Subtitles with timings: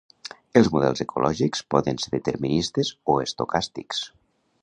[0.61, 4.01] Els models ecològics poden ser deterministes o estocàstics.